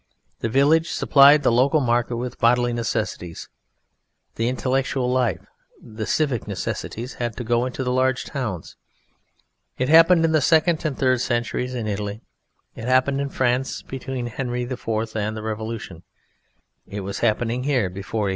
[0.39, 3.49] The village supplied the local market with bodily necessaries;
[4.33, 5.45] the intellectual life,
[5.79, 8.77] the civic necessities had to go into the large towns.
[9.77, 12.23] It happened in the second and third centuries in Italy;
[12.73, 16.01] it happened in France between Henri IV and the Revolution;
[16.87, 18.29] it was happening here before 1830.